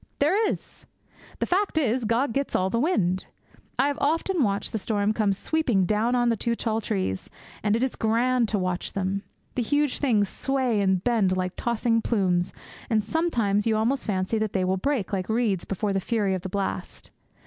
[0.17, 0.87] There is!
[1.37, 3.27] The fact is, Gog gets all the wind.
[3.77, 7.29] I have often watched the storm come sweeping down on the two tall trees,
[7.61, 9.21] and it is grand to watch them.
[9.53, 12.51] The huge things sway and bend like tossing plumes,
[12.89, 16.41] and sometimes you almost fancy that they will break like reeds before the fury of
[16.41, 17.11] the blast.